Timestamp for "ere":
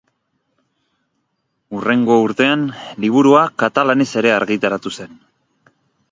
4.23-4.33